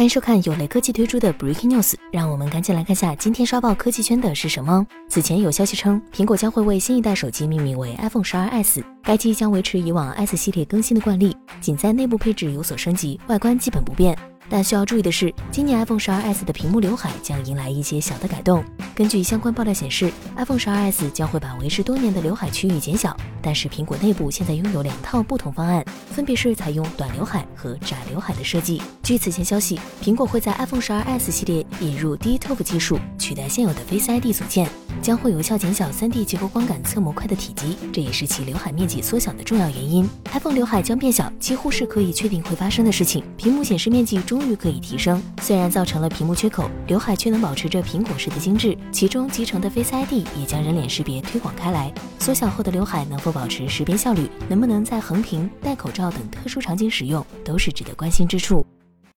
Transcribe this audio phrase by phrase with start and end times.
[0.00, 4.86] 欢迎收看有雷科技推出的 Breaking News，让我们赶紧来看下今天刷爆科技圈的是什么。
[5.10, 14.16] 此前有消息称，苹果将会为新一代手机命名为 iPhone 十二 S，该机将维持以往 S 系列更新的惯例，仅在内部配置有所升级，外观基本不变。
[14.50, 18.64] 但需要注意的是，今年 iPhone 十二 S 的屏幕刘海将迎来一些小的改动。
[18.96, 23.16] 根据相关爆料显示，iPhone 十二 S 将会把维持多年的刘海区域减小。
[23.40, 28.82] 但是苹果内部现在拥有两套不同方案，分别是采用短刘海和窄刘海的设计。
[29.02, 34.68] 据此前消息，苹果会在 iPhone 十二 S 系列引入 dToF 技术，取代现有的 Face ID 组件，
[35.02, 40.08] 将会有效减小 3D 结构光感测模块的体积，这也是其刘海面积缩小的重要原因。
[40.32, 43.24] iPhone 刘海将变小，几乎是可以确定会发生的事情。
[43.36, 48.76] 屏幕显示面积终于可以提升，虽然造成了屏幕缺口，刘海却能保持着苹果式的精致。
[48.92, 51.92] 其中集成的 Face ID 也将人脸识别推广开来。
[52.18, 58.64] 缩小后的刘海能否保持识别效率，能不能在横屏、戴口罩等特殊场景使用，都是值得关心之处。